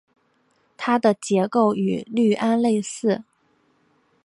[0.77, 3.23] 它的结构与氯胺类似。